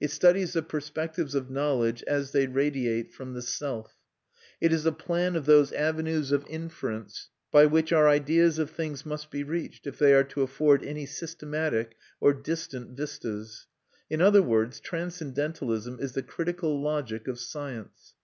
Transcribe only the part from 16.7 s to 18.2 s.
logic of science.